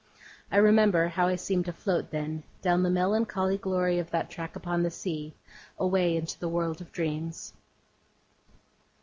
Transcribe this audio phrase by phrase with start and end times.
[0.51, 4.55] I remember how I seemed to float, then, down the melancholy glory of that track
[4.55, 5.35] upon the sea,
[5.77, 7.53] away into the world of dreams.